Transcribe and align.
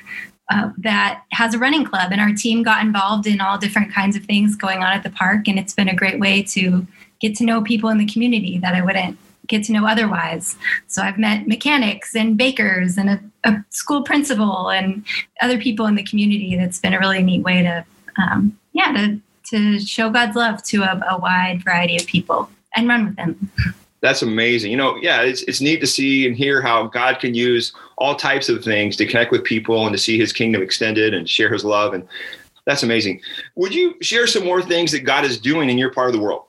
uh, 0.51 0.69
that 0.77 1.23
has 1.31 1.53
a 1.53 1.59
running 1.59 1.85
club, 1.85 2.11
and 2.11 2.21
our 2.21 2.33
team 2.33 2.63
got 2.63 2.83
involved 2.85 3.27
in 3.27 3.39
all 3.39 3.57
different 3.57 3.93
kinds 3.93 4.15
of 4.15 4.23
things 4.25 4.55
going 4.55 4.79
on 4.79 4.93
at 4.93 5.03
the 5.03 5.09
park, 5.09 5.47
and 5.47 5.57
it's 5.57 5.73
been 5.73 5.89
a 5.89 5.95
great 5.95 6.19
way 6.19 6.43
to 6.43 6.85
get 7.19 7.35
to 7.37 7.45
know 7.45 7.61
people 7.61 7.89
in 7.89 7.97
the 7.97 8.05
community 8.05 8.57
that 8.57 8.75
I 8.75 8.81
wouldn't 8.81 9.17
get 9.47 9.63
to 9.65 9.73
know 9.73 9.85
otherwise. 9.85 10.57
So 10.87 11.01
I've 11.01 11.17
met 11.17 11.47
mechanics 11.47 12.15
and 12.15 12.37
bakers 12.37 12.97
and 12.97 13.09
a, 13.09 13.19
a 13.43 13.63
school 13.69 14.03
principal 14.03 14.69
and 14.69 15.03
other 15.41 15.57
people 15.57 15.85
in 15.85 15.95
the 15.95 16.03
community. 16.03 16.55
That's 16.55 16.79
been 16.79 16.93
a 16.93 16.99
really 16.99 17.23
neat 17.23 17.43
way 17.43 17.61
to, 17.63 17.85
um, 18.17 18.57
yeah, 18.73 18.91
to 18.91 19.21
to 19.49 19.79
show 19.79 20.09
God's 20.09 20.35
love 20.35 20.63
to 20.63 20.83
a, 20.83 21.01
a 21.09 21.17
wide 21.17 21.63
variety 21.63 21.97
of 21.97 22.05
people 22.05 22.49
and 22.75 22.87
run 22.87 23.05
with 23.05 23.15
them 23.17 23.51
that's 24.03 24.21
amazing. 24.21 24.69
You 24.69 24.77
know, 24.77 24.97
yeah, 24.97 25.21
it's 25.21 25.43
it's 25.43 25.61
neat 25.61 25.79
to 25.79 25.87
see 25.87 26.27
and 26.27 26.35
hear 26.35 26.61
how 26.61 26.87
God 26.87 27.19
can 27.19 27.33
use 27.33 27.73
all 27.97 28.15
types 28.15 28.49
of 28.49 28.61
things 28.61 28.97
to 28.97 29.05
connect 29.05 29.31
with 29.31 29.45
people 29.45 29.87
and 29.87 29.95
to 29.95 29.97
see 29.97 30.19
His 30.19 30.33
kingdom 30.33 30.61
extended 30.61 31.13
and 31.13 31.27
share 31.27 31.51
His 31.51 31.63
love, 31.63 31.93
and 31.93 32.05
that's 32.65 32.83
amazing. 32.83 33.21
Would 33.55 33.73
you 33.73 33.95
share 34.01 34.27
some 34.27 34.43
more 34.43 34.61
things 34.61 34.91
that 34.91 34.99
God 34.99 35.23
is 35.23 35.39
doing 35.39 35.69
in 35.69 35.77
your 35.77 35.89
part 35.89 36.09
of 36.09 36.13
the 36.13 36.19
world? 36.19 36.43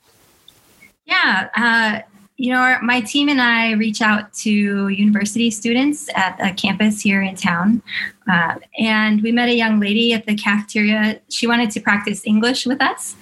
Yeah, 1.06 1.48
uh, 1.56 2.00
you 2.38 2.52
know, 2.52 2.58
our, 2.58 2.82
my 2.82 3.00
team 3.00 3.28
and 3.28 3.40
I 3.40 3.72
reach 3.72 4.02
out 4.02 4.32
to 4.34 4.88
university 4.88 5.48
students 5.50 6.08
at 6.16 6.36
a 6.40 6.52
campus 6.52 7.00
here 7.00 7.22
in 7.22 7.36
town. 7.36 7.82
Uh, 8.28 8.56
and 8.80 9.22
we 9.22 9.30
met 9.30 9.48
a 9.48 9.54
young 9.54 9.78
lady 9.78 10.12
at 10.12 10.26
the 10.26 10.34
cafeteria. 10.34 11.20
She 11.28 11.46
wanted 11.46 11.70
to 11.70 11.80
practice 11.80 12.26
English 12.26 12.66
with 12.66 12.82
us 12.82 13.14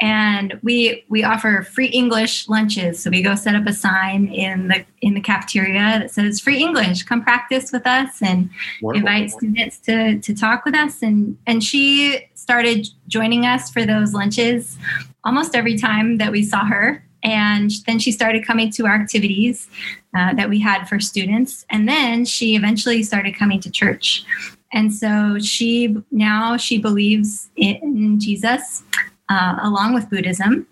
and 0.00 0.58
we 0.62 1.04
we 1.08 1.24
offer 1.24 1.62
free 1.62 1.86
english 1.86 2.48
lunches. 2.48 3.02
So 3.02 3.10
we 3.10 3.22
go 3.22 3.34
set 3.34 3.54
up 3.54 3.66
a 3.66 3.72
sign 3.72 4.28
in 4.28 4.68
the 4.68 4.84
in 5.00 5.14
the 5.14 5.20
cafeteria 5.20 5.98
that 5.98 6.10
says 6.10 6.40
free 6.40 6.62
english 6.62 7.02
come 7.02 7.22
practice 7.22 7.72
with 7.72 7.86
us 7.86 8.22
and 8.22 8.50
Wonderful. 8.80 9.08
invite 9.08 9.30
students 9.30 9.78
to 9.80 10.20
to 10.20 10.34
talk 10.34 10.64
with 10.64 10.74
us. 10.74 11.02
And 11.02 11.36
and 11.46 11.62
she 11.64 12.28
started 12.34 12.88
joining 13.08 13.44
us 13.44 13.70
for 13.70 13.84
those 13.84 14.12
lunches 14.12 14.78
almost 15.24 15.54
every 15.54 15.76
time 15.76 16.18
that 16.18 16.30
we 16.30 16.42
saw 16.42 16.64
her. 16.64 17.04
And 17.24 17.72
then 17.86 17.98
she 17.98 18.12
started 18.12 18.46
coming 18.46 18.70
to 18.72 18.86
our 18.86 18.94
activities 18.94 19.68
uh, 20.16 20.34
that 20.34 20.48
we 20.48 20.60
had 20.60 20.88
for 20.88 21.00
students. 21.00 21.66
And 21.68 21.88
then 21.88 22.24
she 22.24 22.54
eventually 22.54 23.02
started 23.02 23.34
coming 23.34 23.60
to 23.60 23.70
church. 23.70 24.24
And 24.72 24.94
so 24.94 25.38
she 25.40 25.96
now 26.10 26.56
she 26.56 26.78
believes 26.78 27.48
in 27.56 28.20
jesus 28.20 28.82
uh, 29.28 29.58
along 29.62 29.94
with 29.94 30.10
Buddhism. 30.10 30.66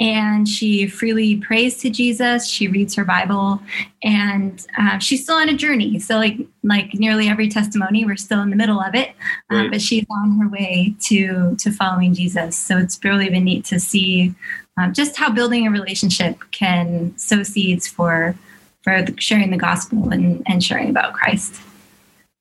And 0.00 0.48
she 0.48 0.86
freely 0.86 1.36
prays 1.36 1.76
to 1.78 1.90
Jesus. 1.90 2.48
She 2.48 2.66
reads 2.66 2.94
her 2.94 3.04
Bible, 3.04 3.62
and 4.02 4.66
uh, 4.76 4.98
she's 4.98 5.22
still 5.22 5.36
on 5.36 5.48
a 5.48 5.54
journey. 5.54 5.98
So, 6.00 6.16
like 6.16 6.38
like 6.64 6.94
nearly 6.94 7.28
every 7.28 7.48
testimony, 7.48 8.04
we're 8.04 8.16
still 8.16 8.40
in 8.40 8.50
the 8.50 8.56
middle 8.56 8.80
of 8.80 8.94
it, 8.94 9.10
uh, 9.50 9.68
but 9.70 9.80
she's 9.80 10.06
on 10.10 10.40
her 10.40 10.48
way 10.48 10.96
to 11.02 11.54
to 11.56 11.70
following 11.70 12.14
Jesus. 12.14 12.56
So 12.56 12.78
it's 12.78 12.98
really 13.04 13.28
been 13.28 13.44
neat 13.44 13.64
to 13.66 13.78
see 13.78 14.34
um, 14.76 14.92
just 14.92 15.16
how 15.16 15.30
building 15.30 15.66
a 15.66 15.70
relationship 15.70 16.38
can 16.50 17.16
sow 17.16 17.42
seeds 17.42 17.86
for 17.86 18.34
for 18.82 19.04
sharing 19.18 19.50
the 19.50 19.56
gospel 19.56 20.10
and, 20.10 20.42
and 20.46 20.64
sharing 20.64 20.90
about 20.90 21.12
Christ. 21.12 21.60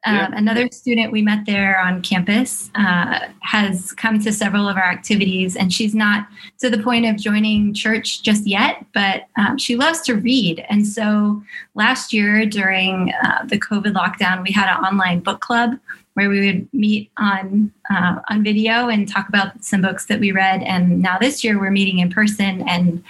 Yeah. 0.06 0.26
Um, 0.26 0.34
another 0.34 0.68
student 0.72 1.12
we 1.12 1.22
met 1.22 1.46
there 1.46 1.80
on 1.80 2.02
campus 2.02 2.72
uh, 2.74 3.20
has 3.42 3.92
come 3.94 4.20
to 4.22 4.34
several 4.34 4.68
of 4.68 4.76
our 4.76 4.90
activities, 4.90 5.56
and 5.56 5.72
she's 5.72 5.94
not 5.94 6.28
to 6.60 6.70
the 6.72 6.80
point 6.80 7.06
of 7.06 7.18
joining 7.18 7.74
church 7.74 8.24
just 8.24 8.48
yet, 8.48 8.84
but 8.94 9.28
um, 9.38 9.60
she 9.60 9.76
loves 9.76 10.02
to 10.02 10.16
read. 10.16 10.66
And 10.70 10.88
so 10.88 11.44
last 11.76 12.14
year 12.14 12.48
during 12.48 13.14
uh, 13.24 13.46
the 13.46 13.60
COVID 13.60 13.94
lockdown, 13.94 14.44
we 14.44 14.52
had 14.52 14.70
an 14.76 14.84
online 14.84 15.20
book 15.20 15.40
club 15.40 15.78
where 16.16 16.30
we 16.30 16.46
would 16.46 16.74
meet 16.74 17.10
on 17.18 17.72
uh, 17.90 18.20
on 18.30 18.44
video 18.44 18.90
and 18.90 19.08
talk 19.08 19.30
about 19.30 19.64
some 19.64 19.82
books 19.82 20.08
that 20.08 20.20
we 20.20 20.32
read. 20.32 20.62
And 20.64 21.02
now 21.02 21.18
this 21.18 21.44
year 21.44 21.60
we're 21.60 21.72
meeting 21.72 22.00
in 22.00 22.10
person 22.10 22.68
and 22.68 23.04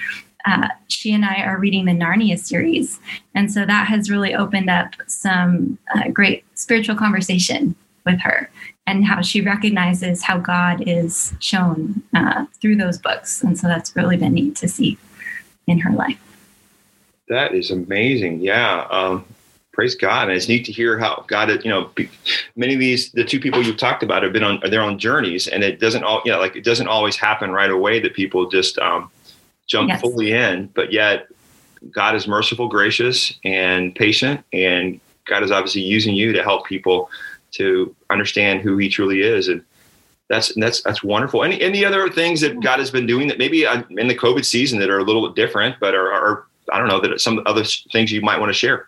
uh, 0.46 0.68
she 0.88 1.14
and 1.14 1.26
I 1.26 1.44
are 1.44 1.58
reading 1.58 1.86
the 1.86 1.92
Narnia 1.92 2.38
series. 2.38 3.00
And 3.36 3.52
so 3.52 3.66
that 3.66 3.88
has 3.88 4.10
really 4.10 4.36
opened 4.36 4.70
up 4.70 4.94
some 5.08 5.78
uh, 5.96 6.10
great 6.10 6.44
spiritual 6.56 6.96
conversation 6.96 7.76
with 8.06 8.20
her 8.22 8.50
and 8.88 9.06
how 9.06 9.22
she 9.22 9.42
recognizes 9.42 10.24
how 10.24 10.38
God 10.38 10.84
is 10.88 11.34
shown 11.40 12.02
uh, 12.16 12.46
through 12.60 12.78
those 12.78 12.98
books. 12.98 13.42
And 13.44 13.58
so 13.58 13.68
that's 13.68 13.96
really 13.96 14.18
been 14.18 14.34
neat 14.34 14.56
to 14.58 14.68
see 14.68 14.98
in 15.68 15.80
her 15.80 15.92
life. 15.92 16.20
That 17.28 17.54
is 17.54 17.72
amazing. 17.72 18.42
Yeah. 18.42 18.88
Um, 18.90 19.26
praise 19.72 19.96
God. 19.96 20.28
And 20.28 20.36
it's 20.36 20.50
neat 20.50 20.66
to 20.66 20.72
hear 20.72 21.00
how 21.00 21.24
God, 21.28 21.50
you 21.64 21.70
know, 21.70 21.90
many 22.56 22.74
of 22.74 22.80
these, 22.80 23.12
the 23.12 23.24
two 23.24 23.40
people 23.40 23.62
you've 23.62 23.78
talked 23.78 24.04
about 24.04 24.24
have 24.24 24.34
been 24.34 24.44
on 24.44 24.60
their 24.70 24.82
own 24.82 25.00
journeys 25.00 25.48
and 25.48 25.64
it 25.64 25.80
doesn't 25.80 26.04
all, 26.04 26.22
you 26.26 26.32
know, 26.32 26.40
like 26.40 26.56
it 26.56 26.64
doesn't 26.64 26.88
always 26.88 27.16
happen 27.16 27.52
right 27.52 27.72
away 27.72 28.00
that 28.00 28.14
people 28.14 28.50
just, 28.50 28.78
um, 28.80 29.10
jump 29.72 29.90
yes. 29.90 30.02
fully 30.02 30.34
in, 30.34 30.68
but 30.74 30.92
yet 30.92 31.28
God 31.90 32.14
is 32.14 32.28
merciful, 32.28 32.68
gracious, 32.68 33.34
and 33.46 33.96
patient. 33.96 34.44
And 34.52 35.00
God 35.26 35.44
is 35.44 35.52
obviously 35.52 35.82
using 35.82 36.14
you 36.14 36.34
to 36.34 36.44
help 36.44 36.66
people 36.68 37.10
to 37.52 37.96
understand 38.10 38.62
who 38.62 38.78
He 38.78 38.90
truly 38.90 39.22
is. 39.22 39.48
And 39.48 39.64
that's 40.30 40.54
that's 40.56 40.82
that's 40.82 41.04
wonderful. 41.04 41.44
Any 41.44 41.60
any 41.62 41.84
other 41.86 42.10
things 42.10 42.42
that 42.42 42.60
God 42.62 42.80
has 42.80 42.92
been 42.92 43.08
doing 43.08 43.28
that 43.30 43.38
maybe 43.38 43.66
uh, 43.66 43.84
in 43.92 44.08
the 44.08 44.16
COVID 44.16 44.46
season 44.46 44.80
that 44.80 44.90
are 44.90 45.00
a 45.00 45.04
little 45.04 45.28
bit 45.28 45.36
different, 45.36 45.78
but 45.80 45.96
are, 45.96 46.12
are 46.12 46.46
I 46.72 46.78
don't 46.78 46.88
know 46.88 47.02
that 47.02 47.20
some 47.22 47.42
other 47.46 47.64
things 47.92 48.12
you 48.12 48.22
might 48.22 48.40
want 48.40 48.50
to 48.50 48.54
share. 48.54 48.88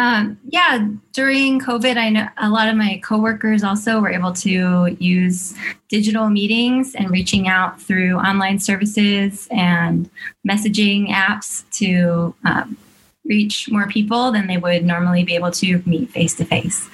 Um, 0.00 0.38
yeah, 0.48 0.88
during 1.12 1.60
COVID, 1.60 1.98
I 1.98 2.08
know 2.08 2.26
a 2.38 2.48
lot 2.48 2.70
of 2.70 2.76
my 2.76 3.02
coworkers 3.04 3.62
also 3.62 4.00
were 4.00 4.08
able 4.08 4.32
to 4.32 4.96
use 4.98 5.54
digital 5.90 6.30
meetings 6.30 6.94
and 6.94 7.10
reaching 7.10 7.48
out 7.48 7.78
through 7.82 8.16
online 8.16 8.58
services 8.60 9.46
and 9.50 10.08
messaging 10.48 11.10
apps 11.10 11.68
to 11.72 12.34
um, 12.46 12.78
reach 13.26 13.70
more 13.70 13.88
people 13.88 14.32
than 14.32 14.46
they 14.46 14.56
would 14.56 14.86
normally 14.86 15.22
be 15.22 15.34
able 15.34 15.50
to 15.50 15.82
meet 15.84 16.08
face 16.08 16.34
to 16.36 16.46
face. 16.46 16.88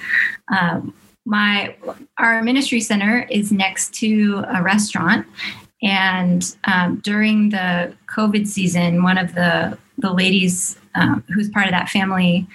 My 1.25 1.75
our 2.17 2.43
ministry 2.43 2.81
center 2.81 3.25
is 3.29 3.53
next 3.53 3.93
to 3.95 4.43
a 4.53 4.61
restaurant, 4.61 5.25
and 5.81 6.55
um, 6.65 6.99
during 7.05 7.51
the 7.51 7.93
COVID 8.07 8.47
season, 8.47 9.01
one 9.01 9.17
of 9.17 9.33
the 9.33 9.77
the 9.97 10.11
ladies 10.11 10.77
um, 10.95 11.23
who's 11.33 11.49
part 11.49 11.67
of 11.67 11.71
that 11.71 11.87
family 11.87 12.47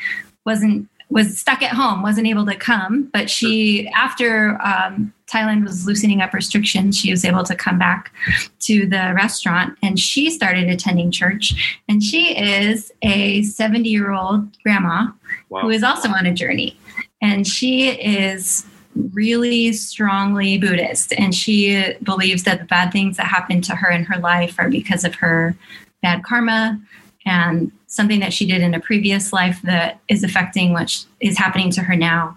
wasn't 0.44 0.88
was 1.12 1.38
stuck 1.38 1.62
at 1.62 1.72
home, 1.72 2.02
wasn't 2.02 2.26
able 2.26 2.46
to 2.46 2.54
come. 2.54 3.04
But 3.12 3.28
she, 3.28 3.86
after 3.88 4.58
um, 4.62 5.12
Thailand 5.26 5.62
was 5.62 5.86
loosening 5.86 6.22
up 6.22 6.32
restrictions, 6.32 6.98
she 6.98 7.10
was 7.10 7.24
able 7.24 7.44
to 7.44 7.54
come 7.54 7.78
back 7.78 8.12
to 8.60 8.86
the 8.86 9.12
restaurant 9.14 9.78
and 9.82 9.98
she 9.98 10.30
started 10.30 10.68
attending 10.68 11.10
church. 11.10 11.80
And 11.88 12.02
she 12.02 12.36
is 12.36 12.90
a 13.02 13.42
70 13.42 13.88
year 13.88 14.12
old 14.12 14.56
grandma 14.62 15.08
wow. 15.50 15.60
who 15.60 15.70
is 15.70 15.82
also 15.82 16.08
on 16.08 16.26
a 16.26 16.32
journey. 16.32 16.78
And 17.20 17.46
she 17.46 17.90
is 17.90 18.64
really 19.12 19.72
strongly 19.72 20.58
Buddhist. 20.58 21.12
And 21.14 21.34
she 21.34 21.94
believes 22.02 22.42
that 22.44 22.58
the 22.58 22.66
bad 22.66 22.90
things 22.90 23.16
that 23.16 23.26
happened 23.26 23.64
to 23.64 23.76
her 23.76 23.90
in 23.90 24.04
her 24.04 24.18
life 24.18 24.56
are 24.58 24.68
because 24.68 25.04
of 25.04 25.14
her 25.16 25.54
bad 26.02 26.24
karma 26.24 26.80
and 27.24 27.70
something 27.92 28.20
that 28.20 28.32
she 28.32 28.46
did 28.46 28.62
in 28.62 28.72
a 28.72 28.80
previous 28.80 29.34
life 29.34 29.60
that 29.62 30.00
is 30.08 30.24
affecting 30.24 30.72
what 30.72 31.04
is 31.20 31.36
happening 31.36 31.70
to 31.70 31.82
her 31.82 31.94
now. 31.94 32.36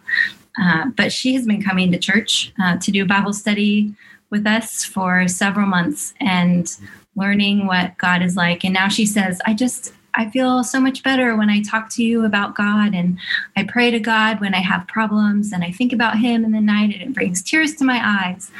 Uh, 0.62 0.88
but 0.98 1.14
she 1.14 1.34
has 1.34 1.46
been 1.46 1.64
coming 1.64 1.92
to 1.94 1.98
church 1.98 2.52
uh, 2.62 2.78
to 2.78 2.92
do 2.92 3.06
Bible 3.06 3.32
study 3.32 3.94
with 4.30 4.46
us 4.46 4.84
for 4.84 5.30
several 5.30 5.66
months 5.66 6.14
and 6.20 6.76
learning 7.16 7.68
what 7.68 7.98
God 7.98 8.22
is 8.22 8.36
like. 8.36 8.66
And 8.66 8.74
now 8.74 8.90
she 8.90 9.06
says, 9.06 9.42
I 9.46 9.54
just, 9.54 9.94
I 10.14 10.30
feel 10.30 10.62
so 10.62 10.82
much 10.82 11.04
better 11.04 11.38
when 11.38 11.50
I 11.50 11.62
talk 11.62 11.90
to 11.92 12.04
you 12.04 12.26
about 12.26 12.56
God 12.56 12.94
and 12.94 13.18
I 13.56 13.64
pray 13.64 13.92
to 13.92 14.00
God 14.00 14.42
when 14.42 14.54
I 14.54 14.60
have 14.60 14.88
problems 14.90 15.54
and 15.54 15.64
I 15.64 15.72
think 15.72 15.94
about 15.94 16.20
Him 16.20 16.44
in 16.44 16.52
the 16.52 16.60
night 16.60 16.94
and 16.94 17.02
it 17.02 17.14
brings 17.14 17.42
tears 17.42 17.76
to 17.76 17.86
my 17.86 18.02
eyes. 18.04 18.52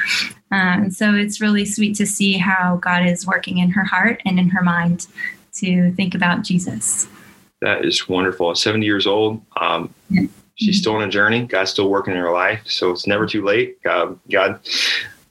Uh, 0.50 0.80
and 0.80 0.94
so 0.94 1.12
it's 1.12 1.42
really 1.42 1.66
sweet 1.66 1.94
to 1.96 2.06
see 2.06 2.38
how 2.38 2.76
God 2.76 3.04
is 3.04 3.26
working 3.26 3.58
in 3.58 3.70
her 3.70 3.84
heart 3.84 4.22
and 4.24 4.38
in 4.38 4.48
her 4.48 4.62
mind 4.62 5.06
to 5.60 5.92
think 5.92 6.14
about 6.14 6.42
Jesus. 6.42 7.08
That 7.60 7.84
is 7.84 8.08
wonderful. 8.08 8.54
70 8.54 8.84
years 8.84 9.06
old, 9.06 9.42
um, 9.60 9.92
yeah. 10.10 10.26
she's 10.56 10.78
still 10.78 10.94
on 10.94 11.02
a 11.02 11.08
journey. 11.08 11.46
God's 11.46 11.70
still 11.70 11.88
working 11.88 12.14
in 12.14 12.20
her 12.20 12.32
life, 12.32 12.62
so 12.66 12.90
it's 12.90 13.06
never 13.06 13.26
too 13.26 13.42
late. 13.42 13.82
God, 13.82 14.18
God, 14.30 14.60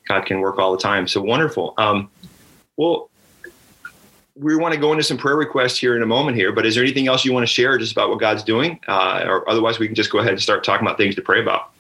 God 0.07 0.25
can 0.25 0.39
work 0.39 0.57
all 0.57 0.72
the 0.72 0.81
time. 0.81 1.07
So 1.07 1.22
wonderful. 1.22 1.74
Um, 1.77 2.10
well, 2.77 3.10
we 4.36 4.56
want 4.56 4.74
to 4.74 4.80
go 4.80 4.92
into 4.92 5.04
some 5.04 5.18
prayer 5.18 5.38
requests 5.38 5.77
here 5.77 5.95
in 5.95 6.01
a 6.01 6.06
moment 6.06 6.36
here, 6.36 6.51
but 6.51 6.66
is 6.66 6.75
there 6.75 6.83
anything 6.83 7.07
else 7.07 7.24
you 7.24 7.31
want 7.31 7.48
to 7.48 7.51
share 7.51 7.77
just 7.77 7.94
about 7.94 8.10
what 8.10 8.19
God's 8.19 8.44
doing? 8.44 8.80
Uh, 8.88 9.24
or 9.25 9.50
otherwise, 9.50 9.80
we 9.80 9.88
can 9.88 9.95
just 9.95 10.12
go 10.12 10.19
ahead 10.19 10.33
and 10.33 10.42
start 10.42 10.63
talking 10.63 10.86
about 10.86 10.98
things 10.98 11.16
to 11.16 11.22
pray 11.22 11.42
about. 11.42 11.72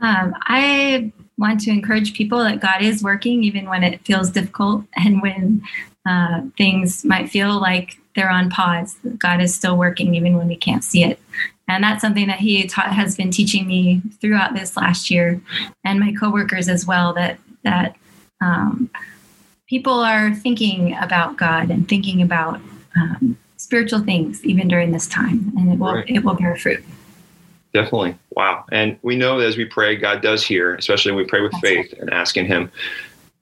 Um, 0.00 0.34
I 0.42 1.12
want 1.38 1.60
to 1.60 1.70
encourage 1.70 2.14
people 2.14 2.38
that 2.38 2.60
God 2.60 2.82
is 2.82 3.02
working 3.02 3.42
even 3.42 3.68
when 3.68 3.82
it 3.82 4.00
feels 4.04 4.30
difficult 4.30 4.84
and 4.96 5.20
when 5.20 5.62
uh, 6.06 6.42
things 6.56 7.04
might 7.04 7.30
feel 7.30 7.60
like 7.60 7.98
they're 8.14 8.30
on 8.30 8.50
pause. 8.50 8.96
God 9.18 9.40
is 9.40 9.54
still 9.54 9.76
working 9.76 10.14
even 10.14 10.36
when 10.36 10.48
we 10.48 10.56
can't 10.56 10.84
see 10.84 11.04
it. 11.04 11.20
And 11.68 11.84
that's 11.84 12.00
something 12.00 12.26
that 12.26 12.40
he 12.40 12.66
taught, 12.66 12.92
has 12.92 13.16
been 13.16 13.30
teaching 13.30 13.66
me 13.66 14.02
throughout 14.20 14.54
this 14.54 14.76
last 14.76 15.10
year 15.10 15.40
and 15.84 16.00
my 16.00 16.12
coworkers 16.18 16.68
as 16.68 16.84
well 16.84 17.12
that, 17.14 17.38
that 17.62 17.96
um, 18.40 18.90
people 19.66 20.00
are 20.00 20.34
thinking 20.34 20.96
about 20.96 21.36
God 21.36 21.70
and 21.70 21.88
thinking 21.88 22.22
about 22.22 22.60
um, 22.96 23.38
spiritual 23.56 24.00
things 24.00 24.44
even 24.44 24.66
during 24.66 24.90
this 24.90 25.06
time 25.06 25.52
and 25.56 25.72
it 25.72 25.78
will, 25.78 25.94
right. 25.94 26.08
it 26.08 26.24
will 26.24 26.34
bear 26.34 26.56
fruit. 26.56 26.82
Definitely. 27.72 28.16
Wow. 28.30 28.64
And 28.72 28.98
we 29.02 29.14
know 29.14 29.38
that 29.38 29.46
as 29.46 29.56
we 29.56 29.64
pray, 29.64 29.94
God 29.94 30.22
does 30.22 30.44
hear, 30.44 30.74
especially 30.74 31.12
when 31.12 31.24
we 31.24 31.28
pray 31.28 31.40
with 31.40 31.52
That's 31.52 31.62
faith 31.62 31.92
right. 31.92 32.00
and 32.00 32.10
asking 32.12 32.46
Him 32.46 32.70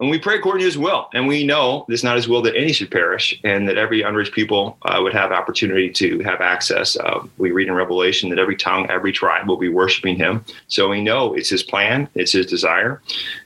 and 0.00 0.10
we 0.10 0.18
pray 0.18 0.36
according 0.36 0.60
to 0.60 0.66
his 0.66 0.78
will. 0.78 1.08
And 1.12 1.26
we 1.26 1.44
know 1.44 1.84
it's 1.88 2.04
not 2.04 2.16
his 2.16 2.28
will 2.28 2.42
that 2.42 2.56
any 2.56 2.72
should 2.72 2.90
perish 2.90 3.38
and 3.42 3.68
that 3.68 3.76
every 3.76 4.02
unreached 4.02 4.32
people 4.32 4.78
uh, 4.82 5.00
would 5.02 5.12
have 5.12 5.32
opportunity 5.32 5.90
to 5.90 6.20
have 6.20 6.40
access. 6.40 6.96
Uh, 6.96 7.26
we 7.36 7.50
read 7.50 7.68
in 7.68 7.74
Revelation 7.74 8.30
that 8.30 8.38
every 8.38 8.56
tongue, 8.56 8.88
every 8.90 9.12
tribe 9.12 9.48
will 9.48 9.56
be 9.56 9.68
worshiping 9.68 10.16
him. 10.16 10.44
So 10.68 10.88
we 10.88 11.02
know 11.02 11.34
it's 11.34 11.48
his 11.48 11.62
plan, 11.62 12.08
it's 12.14 12.32
his 12.32 12.46
desire. 12.46 13.02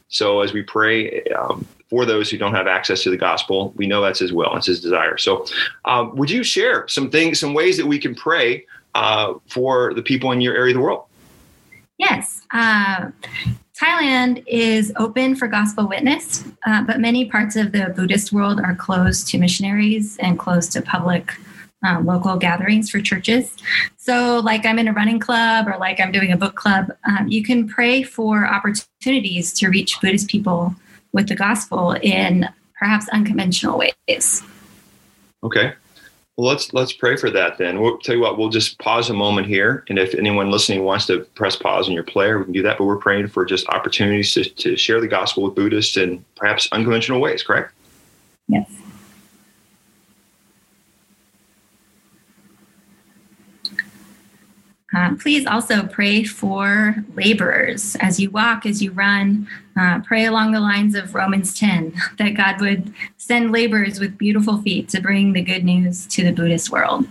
So 0.08 0.40
as 0.40 0.52
we 0.52 0.62
pray 0.62 1.22
um, 1.30 1.66
for 1.88 2.04
those 2.04 2.30
who 2.30 2.36
don't 2.36 2.54
have 2.54 2.66
access 2.66 3.02
to 3.04 3.10
the 3.10 3.16
gospel, 3.16 3.72
we 3.76 3.86
know 3.86 4.02
that's 4.02 4.18
his 4.18 4.32
will, 4.32 4.54
it's 4.56 4.66
his 4.66 4.80
desire. 4.80 5.16
So 5.16 5.46
um, 5.86 6.14
would 6.16 6.30
you 6.30 6.44
share 6.44 6.86
some 6.86 7.10
things, 7.10 7.40
some 7.40 7.54
ways 7.54 7.78
that 7.78 7.86
we 7.86 7.98
can 7.98 8.14
pray 8.14 8.66
uh, 8.94 9.34
for 9.48 9.94
the 9.94 10.02
people 10.02 10.32
in 10.32 10.42
your 10.42 10.54
area 10.54 10.74
of 10.74 10.76
the 10.76 10.82
world? 10.82 11.04
Yes. 11.96 12.42
Uh, 12.52 13.10
Thailand 13.82 14.44
is 14.46 14.92
open 14.94 15.34
for 15.34 15.48
gospel 15.48 15.88
witness, 15.88 16.44
uh, 16.64 16.84
but 16.84 17.00
many 17.00 17.24
parts 17.24 17.56
of 17.56 17.72
the 17.72 17.92
Buddhist 17.96 18.32
world 18.32 18.60
are 18.60 18.76
closed 18.76 19.26
to 19.28 19.38
missionaries 19.38 20.16
and 20.18 20.38
closed 20.38 20.70
to 20.72 20.82
public 20.82 21.32
uh, 21.84 22.00
local 22.04 22.36
gatherings 22.36 22.90
for 22.90 23.00
churches. 23.00 23.56
So, 23.96 24.38
like 24.38 24.64
I'm 24.64 24.78
in 24.78 24.86
a 24.86 24.92
running 24.92 25.18
club 25.18 25.66
or 25.66 25.78
like 25.78 25.98
I'm 25.98 26.12
doing 26.12 26.30
a 26.30 26.36
book 26.36 26.54
club, 26.54 26.92
um, 27.04 27.26
you 27.26 27.42
can 27.42 27.68
pray 27.68 28.04
for 28.04 28.46
opportunities 28.46 29.52
to 29.54 29.68
reach 29.68 30.00
Buddhist 30.00 30.28
people 30.28 30.76
with 31.12 31.26
the 31.26 31.34
gospel 31.34 31.96
in 32.02 32.48
perhaps 32.78 33.08
unconventional 33.08 33.78
ways. 33.78 34.44
Okay. 35.42 35.74
Well, 36.42 36.50
let's 36.50 36.72
let's 36.72 36.92
pray 36.92 37.16
for 37.16 37.30
that 37.30 37.56
then. 37.56 37.80
We'll 37.80 37.98
tell 37.98 38.16
you 38.16 38.20
what. 38.20 38.36
We'll 38.36 38.48
just 38.48 38.76
pause 38.80 39.08
a 39.10 39.14
moment 39.14 39.46
here, 39.46 39.84
and 39.88 39.96
if 39.96 40.12
anyone 40.12 40.50
listening 40.50 40.82
wants 40.82 41.06
to 41.06 41.20
press 41.36 41.54
pause 41.54 41.86
on 41.86 41.94
your 41.94 42.02
player, 42.02 42.38
we 42.40 42.44
can 42.46 42.52
do 42.52 42.62
that. 42.62 42.78
But 42.78 42.86
we're 42.86 42.96
praying 42.96 43.28
for 43.28 43.44
just 43.44 43.68
opportunities 43.68 44.34
to, 44.34 44.42
to 44.46 44.76
share 44.76 45.00
the 45.00 45.06
gospel 45.06 45.44
with 45.44 45.54
Buddhists 45.54 45.96
in 45.96 46.24
perhaps 46.34 46.68
unconventional 46.72 47.20
ways. 47.20 47.44
Correct? 47.44 47.72
Yes. 48.48 48.68
Uh, 54.94 55.14
please 55.16 55.46
also 55.46 55.86
pray 55.86 56.22
for 56.22 56.96
laborers 57.14 57.96
as 58.00 58.20
you 58.20 58.30
walk, 58.30 58.66
as 58.66 58.82
you 58.82 58.92
run. 58.92 59.48
Uh, 59.78 60.00
pray 60.00 60.26
along 60.26 60.52
the 60.52 60.60
lines 60.60 60.94
of 60.94 61.14
Romans 61.14 61.58
10 61.58 61.94
that 62.18 62.30
God 62.30 62.60
would 62.60 62.92
send 63.16 63.52
laborers 63.52 63.98
with 63.98 64.18
beautiful 64.18 64.60
feet 64.60 64.88
to 64.90 65.00
bring 65.00 65.32
the 65.32 65.42
good 65.42 65.64
news 65.64 66.06
to 66.08 66.22
the 66.22 66.32
Buddhist 66.32 66.70
world. 66.70 67.06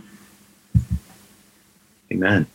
Amen. 2.11 2.45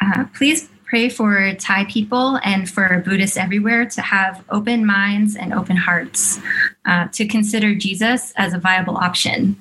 Uh, 0.00 0.24
please 0.34 0.68
pray 0.86 1.08
for 1.08 1.52
Thai 1.54 1.84
people 1.84 2.38
and 2.44 2.68
for 2.70 3.02
Buddhists 3.04 3.36
everywhere 3.36 3.86
to 3.86 4.02
have 4.02 4.44
open 4.48 4.86
minds 4.86 5.36
and 5.36 5.52
open 5.52 5.76
hearts 5.76 6.40
uh, 6.86 7.08
to 7.12 7.26
consider 7.26 7.74
Jesus 7.74 8.32
as 8.36 8.54
a 8.54 8.58
viable 8.58 8.96
option. 8.96 9.56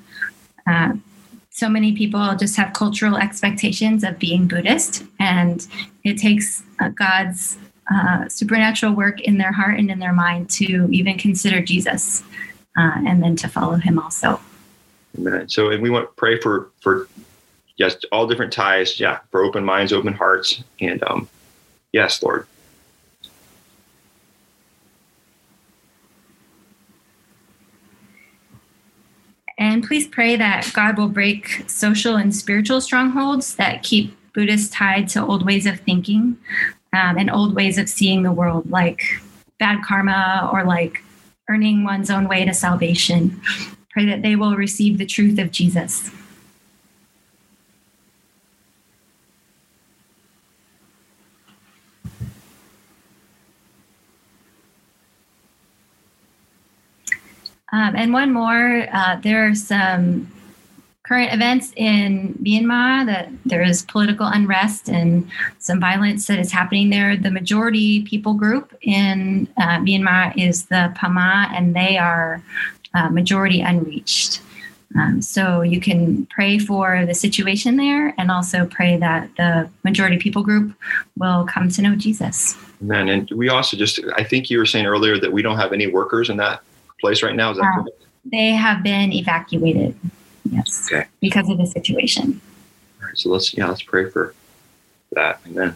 Uh, 0.67 0.94
so 1.50 1.70
many 1.70 1.94
people 1.94 2.36
just 2.36 2.58
have 2.58 2.74
cultural 2.74 3.17
expectations 3.17 4.03
of 4.03 4.20
being 4.20 4.48
Buddhist, 4.48 5.03
and 5.20 5.65
it 6.03 6.17
takes 6.17 6.63
uh, 6.79 6.89
God's 6.89 7.58
uh, 7.91 8.27
supernatural 8.27 8.94
work 8.94 9.22
in 9.22 9.38
their 9.38 9.51
heart 9.51 9.79
and 9.79 9.89
in 9.89 10.00
their 10.00 10.13
mind 10.13 10.50
to 10.50 10.89
even 10.91 11.17
consider 11.17 11.62
Jesus 11.62 12.24
uh, 12.77 13.01
and 13.08 13.24
then 13.24 13.36
to 13.38 13.48
follow 13.48 13.75
him 13.75 14.00
also. 14.00 14.39
Amen. 15.17 15.48
So, 15.48 15.70
and 15.70 15.82
we 15.82 15.89
want 15.89 16.10
to 16.10 16.13
pray 16.15 16.39
for 16.39 16.72
for 16.82 17.08
yes, 17.77 17.96
all 18.12 18.27
different 18.27 18.51
Thais, 18.51 19.00
yeah, 19.00 19.20
for 19.32 19.44
open 19.44 19.63
minds, 19.63 19.94
open 19.94 20.13
hearts, 20.13 20.63
and 20.82 21.01
um, 21.03 21.29
yes, 21.94 22.22
Lord. 22.22 22.48
And 29.57 29.83
please 29.83 30.07
pray 30.07 30.35
that 30.35 30.69
God 30.74 30.97
will 30.97 31.07
break 31.07 31.63
social 31.67 32.15
and 32.15 32.35
spiritual 32.35 32.81
strongholds 32.81 33.55
that 33.55 33.83
keep 33.83 34.17
Buddhists 34.33 34.69
tied 34.69 35.07
to 35.09 35.25
old 35.25 35.45
ways 35.45 35.65
of 35.65 35.79
thinking 35.79 36.38
um, 36.91 37.17
and 37.17 37.31
old 37.31 37.55
ways 37.55 37.77
of 37.77 37.88
seeing 37.88 38.24
the 38.24 38.33
world, 38.33 38.69
like 38.69 39.01
bad 39.59 39.83
karma 39.83 40.50
or 40.51 40.65
like 40.65 41.01
earning 41.50 41.83
one's 41.83 42.09
own 42.09 42.27
way 42.27 42.43
to 42.43 42.53
salvation. 42.53 43.41
Pray 43.91 44.05
that 44.05 44.21
they 44.21 44.35
will 44.35 44.55
receive 44.55 44.97
the 44.97 45.05
truth 45.05 45.39
of 45.39 45.51
Jesus. 45.51 46.12
Um, 57.75 57.94
and 57.98 58.13
one 58.13 58.32
more, 58.32 58.88
uh, 58.94 59.17
there 59.22 59.46
are 59.50 59.53
some 59.53 60.32
current 61.03 61.34
events 61.34 61.74
in 61.75 62.34
Myanmar 62.41 63.05
that 63.05 63.27
there 63.44 63.62
is 63.62 63.82
political 63.82 64.27
unrest 64.27 64.88
and 64.88 65.29
some 65.60 65.82
violence 65.82 66.25
that 66.27 66.39
is 66.39 66.53
happening 66.53 66.89
there. 66.89 67.17
The 67.17 67.32
majority 67.32 68.03
people 68.03 68.34
group 68.34 68.74
in 68.82 69.50
uh, 69.58 69.79
Myanmar 69.79 70.38
is 70.38 70.67
the 70.67 70.94
Bamar, 70.96 71.51
and 71.51 71.75
they 71.75 71.98
are 71.98 72.41
uh, 72.94 73.10
majority 73.10 73.60
unreached. 73.60 74.41
Um, 74.98 75.22
so 75.22 75.62
you 75.62 75.82
can 75.82 76.27
pray 76.27 76.58
for 76.58 77.05
the 77.05 77.13
situation 77.13 77.75
there 77.75 78.15
and 78.17 78.32
also 78.32 78.65
pray 78.67 78.96
that 78.96 79.29
the 79.36 79.70
majority 79.84 80.17
people 80.17 80.44
group 80.44 80.74
will 81.17 81.46
come 81.46 81.67
to 81.72 81.82
know 81.82 81.98
Jesus. 81.98 82.55
Amen. 82.82 83.10
And 83.10 83.29
we 83.32 83.50
also 83.50 83.75
just, 83.75 84.00
I 84.15 84.24
think 84.24 84.50
you 84.50 84.60
were 84.60 84.65
saying 84.65 84.86
earlier 84.86 85.20
that 85.20 85.34
we 85.34 85.41
don't 85.41 85.58
have 85.58 85.74
any 85.74 85.88
workers 85.88 86.29
in 86.29 86.38
that 86.38 86.62
place 87.00 87.24
right 87.24 87.36
now. 87.36 87.52
Is 87.52 87.58
that 87.58 87.66
uh, 87.66 87.84
correct? 87.84 88.06
They 88.32 88.52
have 88.52 88.84
been 88.84 89.14
evacuated. 89.14 89.96
Yes. 90.50 90.90
Okay. 90.92 91.08
Because 91.20 91.50
of 91.50 91.58
the 91.58 91.66
situation. 91.66 92.42
All 93.02 93.08
right. 93.08 93.18
So 93.18 93.30
let's 93.30 93.54
yeah 93.54 93.68
let's 93.68 93.82
pray 93.82 94.10
for 94.10 94.34
that. 95.12 95.42
Amen. 95.48 95.75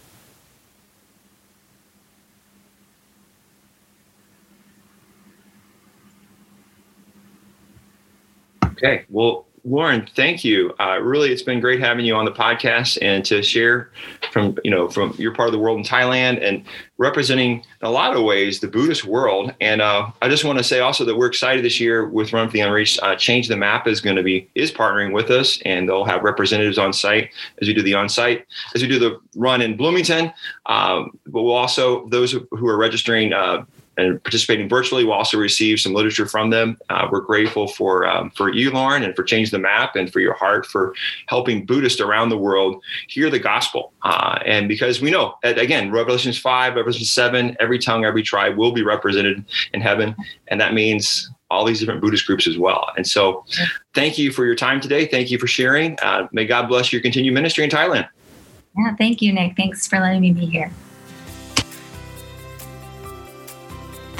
Okay. 8.65 9.05
Well, 9.09 9.45
Lauren, 9.63 10.07
thank 10.15 10.43
you. 10.43 10.73
Uh, 10.79 10.99
really, 11.01 11.31
it's 11.31 11.41
been 11.41 11.59
great 11.59 11.79
having 11.79 12.05
you 12.05 12.15
on 12.15 12.25
the 12.25 12.31
podcast 12.31 12.97
and 13.01 13.25
to 13.25 13.41
share 13.41 13.91
from 14.31 14.57
you 14.63 14.71
know 14.71 14.89
from 14.89 15.13
your 15.17 15.33
part 15.33 15.47
of 15.47 15.53
the 15.53 15.59
world 15.59 15.77
in 15.77 15.83
Thailand 15.83 16.43
and 16.43 16.63
representing 16.97 17.57
in 17.59 17.87
a 17.87 17.89
lot 17.89 18.15
of 18.15 18.23
ways 18.23 18.59
the 18.59 18.67
Buddhist 18.67 19.05
world. 19.05 19.53
And 19.61 19.81
uh, 19.81 20.11
I 20.21 20.29
just 20.29 20.43
want 20.43 20.57
to 20.57 20.63
say 20.63 20.79
also 20.79 21.05
that 21.05 21.15
we're 21.15 21.27
excited 21.27 21.63
this 21.63 21.79
year 21.79 22.07
with 22.07 22.33
Run 22.33 22.47
for 22.47 22.53
the 22.53 22.61
Unreached. 22.61 22.99
Uh, 23.01 23.15
Change 23.15 23.47
the 23.47 23.57
Map 23.57 23.87
is 23.87 24.01
going 24.01 24.15
to 24.15 24.23
be 24.23 24.49
is 24.55 24.71
partnering 24.71 25.13
with 25.13 25.29
us, 25.29 25.61
and 25.63 25.87
they'll 25.87 26.05
have 26.05 26.23
representatives 26.23 26.77
on 26.77 26.93
site 26.93 27.29
as 27.61 27.67
we 27.67 27.73
do 27.73 27.81
the 27.81 27.93
on 27.93 28.09
site 28.09 28.45
as 28.75 28.81
we 28.81 28.87
do 28.87 28.99
the 28.99 29.19
run 29.35 29.61
in 29.61 29.75
Bloomington. 29.75 30.31
Um, 30.65 31.17
but 31.27 31.43
we'll 31.43 31.53
also 31.53 32.07
those 32.09 32.31
who 32.31 32.67
are 32.67 32.77
registering 32.77 33.33
uh, 33.33 33.65
and 33.99 34.23
participating 34.23 34.69
virtually. 34.69 35.03
We'll 35.03 35.13
also 35.13 35.37
receive 35.37 35.79
some 35.79 35.93
literature 35.93 36.25
from 36.25 36.49
them. 36.49 36.77
Uh, 36.89 37.07
we're 37.11 37.21
grateful 37.21 37.67
for 37.67 38.07
um, 38.07 38.31
for 38.31 38.51
you, 38.51 38.71
Lauren, 38.71 39.03
and 39.03 39.15
for 39.15 39.23
Change 39.23 39.51
the 39.51 39.59
Map, 39.59 39.95
and 39.95 40.11
for 40.11 40.19
your 40.19 40.33
heart 40.33 40.65
for 40.65 40.93
helping 41.27 41.65
Buddhists 41.65 42.01
around 42.01 42.29
the 42.29 42.37
world 42.37 42.81
hear 43.07 43.29
the 43.29 43.39
gospel. 43.39 43.93
Uh, 44.03 44.39
and 44.45 44.67
because 44.67 45.01
we 45.01 45.11
know, 45.11 45.35
again, 45.43 45.91
Revelations 45.91 46.37
five, 46.39 46.75
Revelation 46.75 47.05
seven, 47.05 47.55
every 47.59 47.79
tongue, 47.79 48.05
every 48.05 48.23
tribe 48.23 48.57
will 48.57 48.71
be 48.71 48.83
represented 48.83 49.43
in 49.73 49.81
heaven, 49.81 50.15
and 50.47 50.59
that 50.59 50.73
means 50.73 51.29
all 51.51 51.65
these 51.65 51.79
different 51.79 51.99
Buddhist 51.99 52.25
groups 52.27 52.47
as 52.47 52.57
well. 52.57 52.91
And 52.95 53.05
so, 53.07 53.43
thank 53.93 54.17
you 54.17 54.31
for 54.31 54.45
your 54.45 54.55
time 54.55 54.79
today. 54.79 55.05
Thank 55.07 55.31
you 55.31 55.37
for 55.37 55.47
sharing. 55.47 55.97
Uh, 56.01 56.27
may 56.31 56.45
God 56.45 56.67
bless 56.67 56.93
your 56.93 57.01
continued 57.01 57.33
ministry 57.33 57.63
in 57.63 57.69
Thailand. 57.69 58.07
Yeah, 58.77 58.95
thank 58.95 59.21
you, 59.21 59.33
Nick. 59.33 59.57
Thanks 59.57 59.87
for 59.87 59.99
letting 59.99 60.21
me 60.21 60.31
be 60.31 60.45
here. 60.45 60.71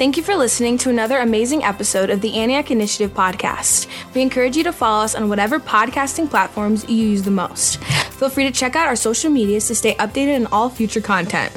Thank 0.00 0.16
you 0.16 0.22
for 0.22 0.34
listening 0.34 0.78
to 0.78 0.88
another 0.88 1.18
amazing 1.18 1.62
episode 1.62 2.08
of 2.08 2.22
the 2.22 2.38
Antioch 2.38 2.70
Initiative 2.70 3.12
podcast. 3.12 3.86
We 4.14 4.22
encourage 4.22 4.56
you 4.56 4.62
to 4.64 4.72
follow 4.72 5.04
us 5.04 5.14
on 5.14 5.28
whatever 5.28 5.60
podcasting 5.60 6.30
platforms 6.30 6.88
you 6.88 7.06
use 7.06 7.22
the 7.22 7.30
most. 7.30 7.84
Feel 7.84 8.30
free 8.30 8.44
to 8.44 8.50
check 8.50 8.76
out 8.76 8.86
our 8.86 8.96
social 8.96 9.30
medias 9.30 9.66
to 9.66 9.74
stay 9.74 9.94
updated 9.96 10.36
on 10.36 10.46
all 10.46 10.70
future 10.70 11.02
content. 11.02 11.52